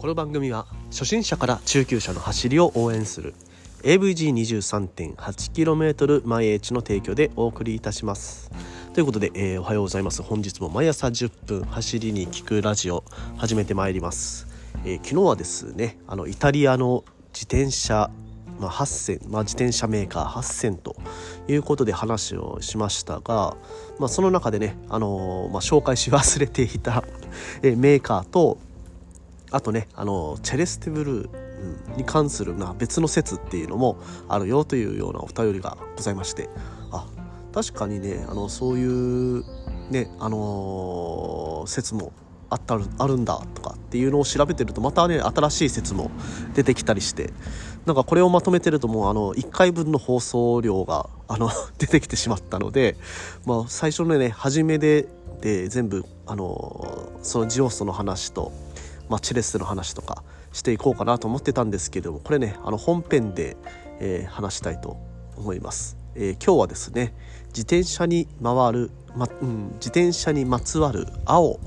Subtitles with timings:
[0.00, 3.34] この番組は初心者から中級者の走りを応援する
[3.82, 8.50] AVG23.8km 毎日の提供でお送りいたします。
[8.94, 10.22] ということで、えー、おはようございます。
[10.22, 13.04] 本日も毎朝10分走りに聞くラジオ
[13.36, 14.46] 始めてまいります、
[14.86, 17.04] えー、昨日はですねあのイタリアの
[17.34, 18.10] 自転車
[18.58, 20.96] まあ、8000、まあ、自転車メーカー8000と
[21.48, 23.54] いうことで話をしましたが、
[23.98, 27.04] まあ、その中でね、あのー、まあ、紹介し忘れていた
[27.62, 28.58] メーカーと
[29.50, 36.48] あとね、あのチェレステブルーに関するな別の説っていうのもあるよというようなお便りがございまして。
[36.92, 37.06] あ
[37.52, 39.44] 確かにねあのそういう
[39.90, 42.12] ねあのー、説も
[42.48, 46.10] あったあるんだとかっていうのを調べてるとまたね新しい説も
[46.54, 47.32] 出てきたりして。
[47.86, 52.96] なんかこれをまとめてるともうあの1回分の放送量があの 出てきてしまったので、
[53.46, 55.08] まあ、最初のね初めで
[55.40, 58.52] で全部あのそのジオストの話と、
[59.10, 63.56] まあ、チェレスの話とかしていこうかなと思ってたんですけどもこれねあの本編で、
[64.00, 64.96] えー、話したいと
[65.36, 67.14] 思います、えー、今日はですね
[67.48, 71.60] 自転車に回る、まうん、自転車にまつわる青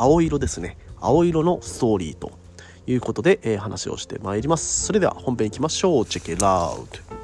[0.00, 0.78] 青色ですね。
[0.98, 2.32] 青色のストーリーと
[2.86, 4.86] いうことで、えー、話をしてまいります。
[4.86, 6.06] それでは本編いきましょう。
[6.06, 7.19] チェケラウト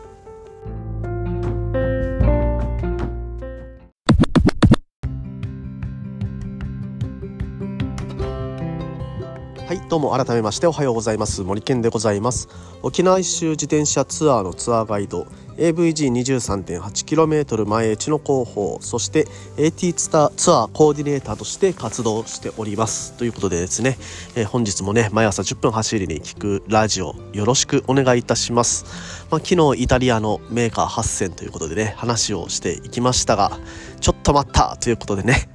[9.89, 11.42] どうも改めましておはようございます。
[11.42, 12.48] 森健でございます。
[12.83, 19.26] 沖縄一周自転車ツアーのツアーガイド AVG23.8km 前地の広報そして
[19.56, 23.12] AT ツアーコーディネーターとして活動しております。
[23.14, 23.96] ということでですね、
[24.34, 28.84] えー、本日もね毎朝10分走りに聞くラジオよろしくお願いいたします、
[29.30, 33.58] まあ、昨日イタリアのメーカー8000ということでね話をしていきましたが
[34.00, 35.48] ちょっと待ったということでね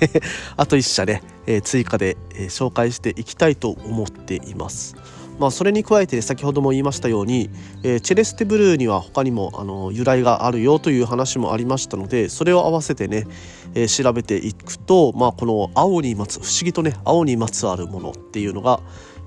[0.56, 4.96] あと1社ね、えー、追加で、えー、紹介していきたいと思っています。
[5.38, 7.50] まあ、それに加えて先ほども言いましたように、
[7.82, 13.26] えー、チェレステブルーには他にもあの由来があるよという話もありましたのでそれを合わせてね、
[13.74, 18.80] えー、調べていくと、まあ、この青にまつ不思議とね青にまつわるものっていうのが、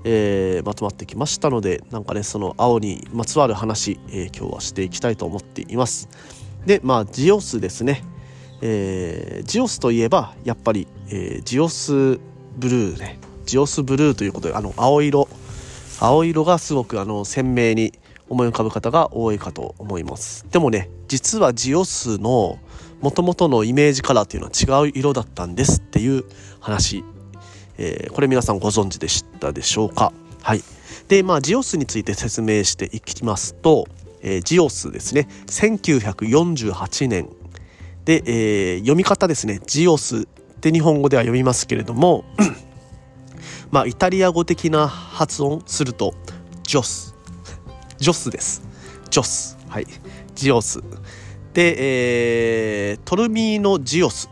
[0.04, 6.08] えー、まとまってきましたのでなんかねその青にまつわる話、え今日はしていきたいと思っています。
[6.66, 8.02] でまあジオスですね、
[8.62, 12.18] えジオスといえばやっぱり、えジオス
[12.58, 13.18] ブルーね。
[13.46, 15.28] ジオスブルーということであの青色。
[16.00, 17.92] 青色がすごくあの鮮明に
[18.28, 20.46] 思い浮かぶ方が多いかと思います。
[20.50, 22.58] でもね実はジオスの
[23.00, 26.24] もともとのイメージカラーっていうのは違う色だったんですっていう
[26.60, 27.04] 話、
[27.78, 30.12] えー、これ皆さんご存知でしたでしょうか？
[30.42, 30.62] はい。
[31.08, 33.86] でまあジオスについて説明していきますと、
[34.22, 35.28] えー、ジオスですね。
[35.46, 37.28] 1948年。
[38.04, 39.60] で、えー、読み方ですね。
[39.66, 40.24] ジオスっ
[40.60, 42.24] て日本語では読みますけれども
[43.70, 46.14] まあ、イタリア語的な発音すると、
[46.64, 47.14] ジョス。
[47.98, 48.62] ジョスです。
[49.10, 49.56] ジョス。
[49.68, 49.86] はい。
[50.34, 50.80] ジオス。
[51.54, 54.28] で、えー、トルミーノ・ジオス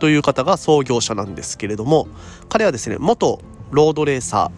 [0.00, 2.08] という方が創業者なんですけれども、
[2.48, 3.40] 彼はですね、元
[3.70, 4.50] ロードレーサ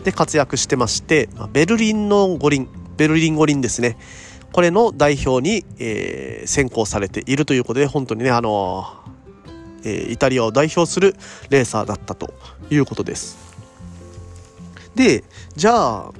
[0.00, 3.98] ーで活躍してまして、ベルリンの五輪、ベルリン五輪ですね。
[4.52, 8.84] これの代表に、えー、選考されているということで、本当にね、あの
[9.84, 11.14] えー、イタリアを代表する
[11.50, 12.34] レーサーだったと
[12.70, 13.38] いうことです。
[14.94, 15.22] で
[15.54, 16.12] じゃあ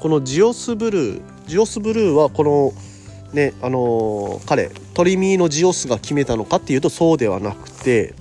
[0.00, 2.72] このジオスブルージオスブルーはこの
[3.32, 8.14] ねあのー、彼トリミーのジオスが決めたのかっていうとそうではなくて、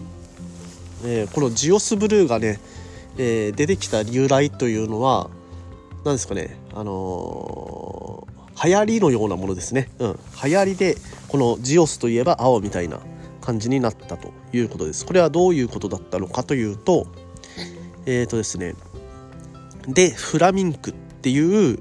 [1.03, 2.59] えー、このジオスブルーがね、
[3.17, 5.29] えー、出てきた由来というのは
[6.03, 8.27] 何ですかねあの、
[8.63, 10.97] 流行りのようなものですね、うん、流行りで
[11.27, 12.99] このジオスといえば青みたいな
[13.43, 15.05] 感じになったということです。
[15.05, 17.07] これはどういうことだったのかというと、
[18.05, 18.75] えっ、ー、とですね、
[19.87, 21.79] で、フラミンクっていう、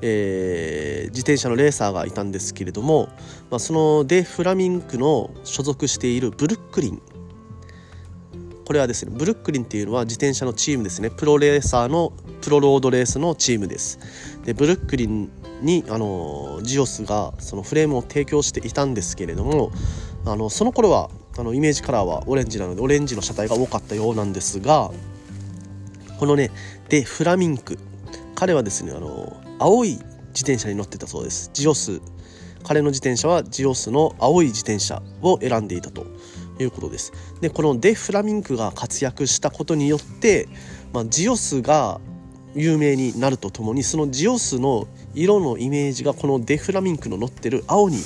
[0.00, 3.08] えー、自転車のレーサーがいたんですけれども、
[3.50, 7.02] まあ、そのデ・フラミンクの所属しているブルックリン。
[8.64, 11.10] これはですねブルックリンっていうのは自転車のチームですね。
[11.10, 14.00] プロレーサーのプロロードレースのチームです。
[14.44, 15.30] でブルックリン
[15.62, 19.70] にあのジオスがそのフレームを提供していたんですけれども
[20.26, 21.08] あのその頃は
[21.38, 24.90] あのイメージカラーはオレンジなのでオレンジの車体が多かったようなんですが
[26.18, 26.50] このね
[26.88, 27.78] でフラミンク
[28.34, 29.98] 彼はですねあの青い
[30.36, 31.50] 自転車に乗ってたそうです。
[31.54, 32.02] ジオス。
[32.62, 36.04] 彼の自転車はジオスの青い自転車を選んでいたと
[36.58, 37.12] いうことです。
[37.40, 40.48] でこのデ・フラミンクが活躍したことによって、
[40.92, 42.00] まあ、ジオスが
[42.54, 47.98] 有名になるとともにそのジオスの色のイメージがこのデ・フラミンクの乗ってる青に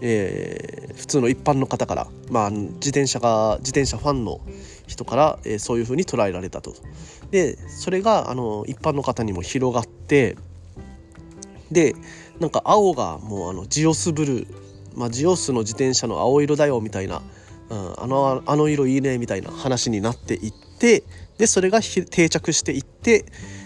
[0.00, 4.40] えー、普通の一般の方から、まあ、自転車が自転車ファンの
[4.86, 6.74] 人から、えー、そういうふうに捉えられたと。
[7.30, 10.36] でそれがあの一般の方にも広がって
[11.70, 11.94] で
[12.40, 14.46] なんか青がもうあのジオスブルー、
[14.96, 17.22] まあ、ジオスの自転車の青色だよみたいな、
[17.68, 21.04] うん、あのあの色いいねみたいな話になっていって
[21.38, 23.24] でそれが定着していって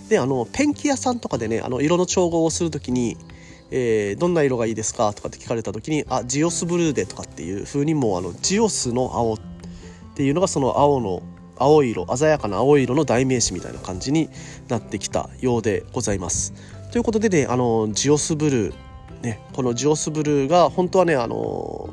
[0.09, 3.17] であのペンキ屋さんとかでねあの色の調合をする時に
[3.71, 9.39] えー、どんな色がいいですかとかって聞かれた時にあジオスブルーでとかっていう風にもうあのジオスの青っ
[10.15, 11.23] ていうのがその青の
[11.57, 14.29] 青色鮮やかな青色の代名詞みたいな感じに
[14.69, 16.53] なってきたようでございます。
[16.93, 18.75] ということでねあのジオスブルー
[19.23, 21.91] ねこのジオスブルーが本当はねあの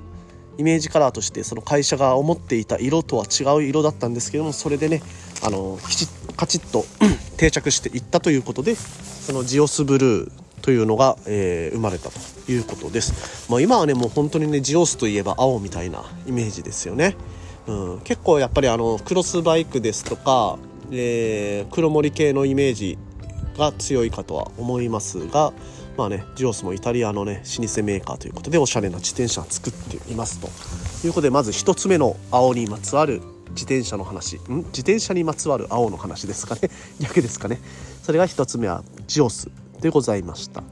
[0.58, 5.02] イメージカラーとしてその会社が思っていた色とは違う色だったんですけどもそれでね
[5.44, 6.86] あのきちカチッと
[7.38, 13.50] 定着していったということでそのジオスブルーというのが、えー、生まれたということです。
[13.50, 17.16] まあ、今はねもう本当にねジオスといえば青みたいなイメージですよね。
[17.68, 20.58] うん、結構やっぱりあのクロスバイクですとか、
[20.92, 22.98] えー、黒森系のイメージ
[23.58, 25.54] が強いかとは思いますが、
[25.98, 30.48] まあね、ジオスもイタリアのね老舗メーカーということでおしゃれな自転車を作っていますと
[31.08, 33.22] いうことでまず1つ目の青にまつわる
[33.52, 34.38] 自転車の話。
[34.38, 34.64] ん？
[34.68, 36.70] 自転車にまつわる青の話ですかね。
[37.00, 37.60] 逆ですかね。
[38.02, 39.50] それが1つ目はジオス。
[39.82, 40.64] でございました。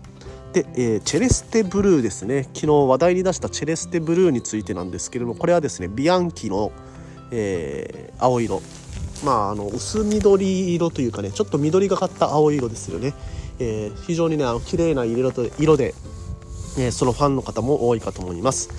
[0.53, 2.43] で、えー、チェレステブルーですね。
[2.55, 6.71] 昨日話題に出したチェレステブルーについてなんですけれどもこれはですねビアンキの、
[7.31, 8.61] えー、青色。
[9.23, 13.13] まああの薄緑色というかねちょっと緑がかった青色ですよね、
[13.59, 15.93] えー、非常にねあの綺麗な色と色で、
[16.77, 18.69] え、そのファンの方も多いかと思います。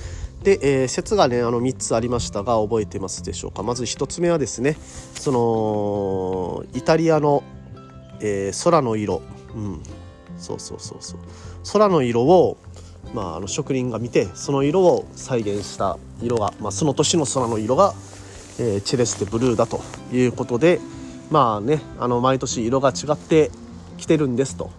[0.43, 3.63] で、え、説がねあの3つありましたが覚えてますでしょうか。
[3.63, 4.77] まず1つ目はですね
[5.15, 7.45] そのイタリアの、
[8.21, 9.21] え、空の色、
[9.55, 9.83] うん、
[10.41, 11.21] そうそうそうそう
[11.73, 12.57] 空の色を、
[13.15, 17.95] まあ、あの職人が見てその色を再現した色が、まあ、その年の空の色が、
[18.59, 19.81] えー、チェレステブルーだと
[20.13, 20.81] いうことで
[21.31, 23.51] まあねあの毎年色が違って
[23.99, 24.71] きてるんですと。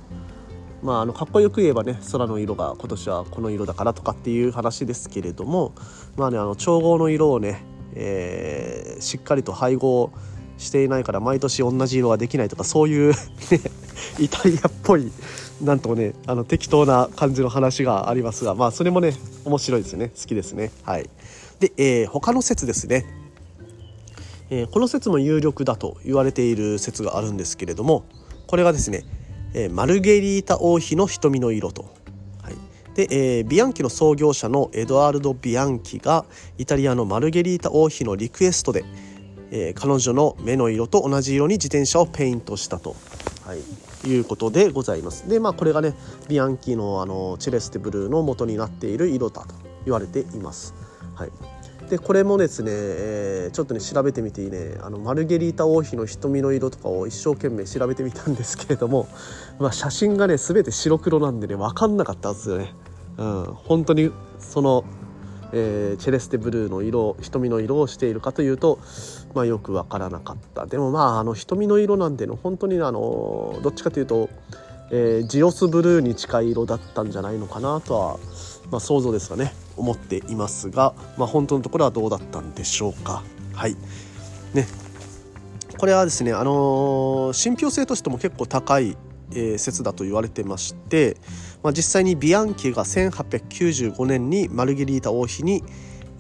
[0.81, 5.73] まあ、あのかっこよく言えばね空の色が今年はこの色だからとかっていう話ですけれども
[6.17, 10.11] まあねあの調合の色をね、えー、しっかりと配合
[10.57, 13.13] していないから毎年同じ色ができないとかそういう、
[14.19, 15.11] イタリアっぽい
[15.61, 19.13] なんとねあの適当な感じの話がありますがまあそれもね
[19.45, 20.11] 面白いですね。
[20.19, 20.71] 好きですね。
[20.83, 21.09] はい。
[21.59, 23.05] で、えー、他の説ですね、
[24.49, 28.03] えー、この説も有力だと言われている説があるんですけれども
[28.47, 29.05] これがですね、
[29.53, 32.01] えー、マルゲリータ王妃の瞳の色と。
[32.95, 36.25] で、えー、ビアンキの創業者のエドワルド・ビアンキが
[36.57, 38.83] イタリアのマルゲリータ王妃のリクエストで、
[39.51, 42.95] えー、彼女の目の色と同じ色に自転車をペイントしたと、
[43.45, 43.59] はい、
[44.07, 45.29] いうことでございます。
[45.29, 45.93] でまあこれがね
[46.27, 49.53] ビアンキのあのチェレステブルーの元になっている色だと
[49.85, 50.73] 言われています。
[51.15, 51.31] はい、
[51.89, 59.07] でこれもですね、えー、ちょっとね調べてみていいねあのマルゲリータ王妃の瞳の色とかを一生懸命調べてみたんですけれども、
[59.59, 62.73] まあ、写真がね全て白黒なんでね分かんなかったはずよね。
[63.17, 64.83] うん、本当にその
[65.53, 68.79] えー、チェレステブルーの色瞳の色をしているかというと、
[69.33, 70.65] まあ、よく分からなかった。
[70.65, 74.29] でもまああの瞳の色なんての本当にあのどっちかというと、
[74.91, 78.19] えー、ジオスブルーに近い色だったんじゃないのかなとは、
[78.71, 79.53] まあ、想像ですがね。
[79.77, 83.23] 思っていますが、まあ、本当のところはどうだったんでしょうか。
[83.53, 83.75] はい。
[84.53, 84.67] ね。
[85.77, 88.97] これはですね、あのー、信憑性としても結構高い
[89.33, 91.17] えー、説だと言われてまして、
[91.63, 95.63] まあ、実際にビアンキが1895年にマルゲリータ王妃に、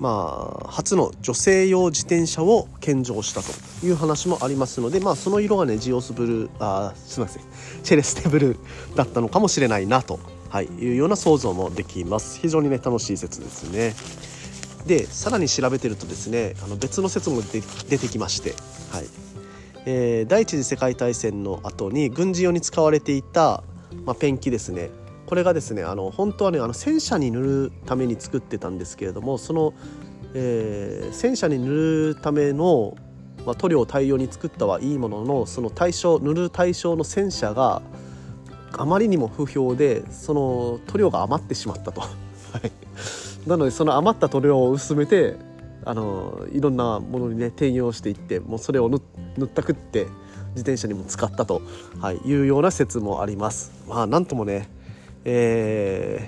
[0.01, 7.43] まあ、初の女性用自転車を献上したという話もありますので、まあ、その色がねジオスブルーあすみません。
[7.83, 12.39] チェレステブルーだったのかもしれないなと、はい、いうような想像もできます。
[12.39, 13.93] 非常にね楽しい説ですね。
[14.87, 17.61] でさらに調べてるとですねあの別の説も出
[17.99, 18.55] てきまして、
[18.89, 19.05] はい、
[19.85, 23.63] えー、第一次世界大戦の後に軍事用に使われていた、
[24.03, 24.89] まあ、ペンキですね。
[25.31, 29.73] これがですねあの本当はねあの戦車に塗るために作ってたんですけれどもその、
[30.33, 31.69] えー、戦車に塗
[32.09, 32.97] るための、
[33.45, 37.81] まあ、塗料を大量に作ったはいいもののその対象塗る対象の戦車が
[38.73, 42.01] あまりにも不評でその塗料が余ってしまったと。
[43.47, 45.37] なのでその余った塗料を薄めて
[45.85, 48.99] あのいろんなものにね転用していってもうそれを塗
[49.45, 50.07] ったくって
[50.49, 51.61] 自転車にも使ったと、
[52.01, 53.71] はい、いうような説もあります。
[53.87, 54.67] まあなんともね、
[55.25, 56.27] え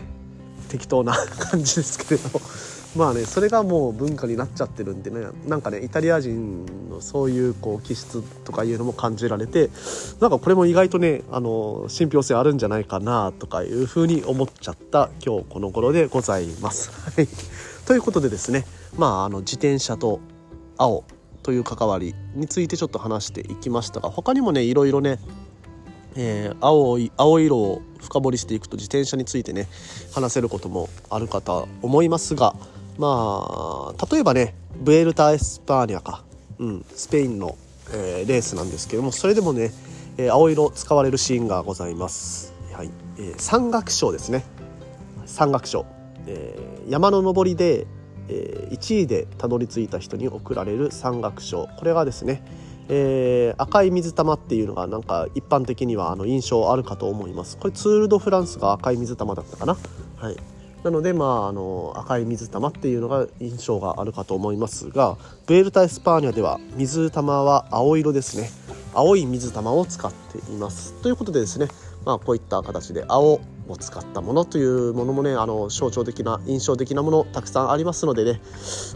[0.67, 2.41] ー、適当な感じですけれど、
[2.95, 5.27] まあねそれがもう文化になっちゃってるんでね。
[5.47, 9.69] なんかねイタリア人のそういうこう気質とかいうのも感じられて
[10.19, 16.91] なんかこれも意外とねあの信憑性あるんじゃないかなとかいうふうに思っちゃった今日この頃でございます。
[16.91, 17.27] はい。
[17.85, 18.65] ということでですね
[18.97, 20.19] まああの自転車と
[20.77, 21.03] 青
[21.41, 25.19] という関わりについてちょっと話していきましたが他にもねいろいろね
[26.15, 29.67] えー、青い青色を深掘りしていくと自転車についてね
[30.13, 32.55] 話せることもあるかと思いますが
[32.98, 36.24] まあ例えばねブエルタ・エスパーニャか、
[36.60, 37.57] うん、スペインの、
[37.91, 39.72] えー、レースなんですけどもそれでもね、
[40.17, 42.53] えー、青色使われるシーンがございます。
[42.74, 42.89] はい。
[43.17, 44.43] えー、山岳賞ですね。
[45.25, 45.86] 山岳賞、
[46.27, 47.86] えー、山の登りで、
[48.27, 52.43] えー、1位でたどり着いた人に贈られる山岳賞これがですね
[52.89, 57.57] えー、赤い水玉っていうのがなんか一般的にはあの印象あるかと思います。
[57.57, 59.77] これツール・ド・フランスが赤い水玉だったかな。
[60.17, 60.37] はい。
[60.83, 68.49] なのでまああの赤い水玉っていうのが印象があるかと思いますがブエルタ・エスパーニャでは水玉は青色ですね。
[68.93, 70.93] 青い水玉を使っています。
[71.01, 71.67] ということでですね
[72.05, 78.41] まあこういった形で青を使ったものというものもねあの象徴的な印象的なものたくさんありますのでね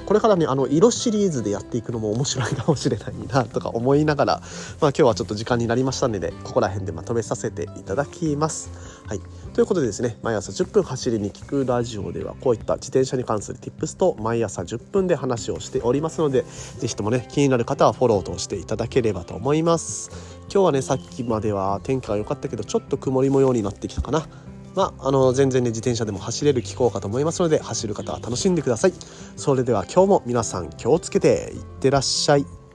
[0.06, 4.42] これからねあの色シリーズでやっていくのも面白いかもしれないなとか思いながら、
[4.82, 8.97] まあ、今日はちょっと時間になりましたのでねここら辺でまとめさせていただきます。
[9.08, 9.22] はい。
[9.54, 16.44] ということでですね毎朝10分走りに聞くラジオではこういった自転車に関する Tips と毎朝10分で話をしておりますので
[16.80, 20.12] 是非ともね気になる方はフォローとしていただければと思います。
[20.54, 24.28] 今日はねさっきまでは天気が良かったけどちょっと曇り模様になってきたかな。
[24.76, 28.94] まあ、あの全然ね自転車でも走れる気候かと思いますので走る方は楽しんでください。
[29.38, 32.67] それでは今日も皆さん気をつけていってらっしゃい。